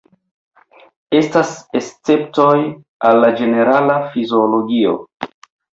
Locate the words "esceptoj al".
1.81-3.23